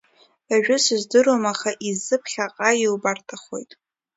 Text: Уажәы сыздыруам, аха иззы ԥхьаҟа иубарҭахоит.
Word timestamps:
Уажәы 0.49 0.77
сыздыруам, 0.83 1.43
аха 1.51 1.71
иззы 1.87 2.17
ԥхьаҟа 2.23 2.69
иубарҭахоит. 2.83 3.71